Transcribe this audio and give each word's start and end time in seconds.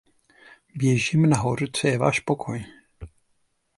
Běžím 0.75 1.29
nahoru, 1.29 1.65
co 1.73 1.87
je 1.87 1.97
váš 1.97 2.19
pokoj. 2.19 2.65